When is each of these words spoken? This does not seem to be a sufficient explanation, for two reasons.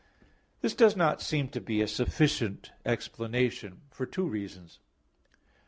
This 0.61 0.73
does 0.73 0.95
not 0.95 1.21
seem 1.21 1.49
to 1.49 1.61
be 1.61 1.79
a 1.79 1.87
sufficient 1.87 2.71
explanation, 2.83 3.81
for 3.91 4.07
two 4.07 4.27
reasons. 4.27 4.79